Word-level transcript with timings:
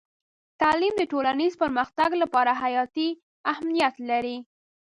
تعلیم 0.61 0.93
د 0.97 1.01
ټولنیز 1.11 1.53
پرمختګ 1.61 2.09
لپاره 2.21 2.51
حیاتي 2.61 3.09
اهمیت 3.51 3.95
لري. 4.09 4.37